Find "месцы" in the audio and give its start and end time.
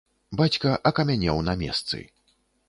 1.61-2.03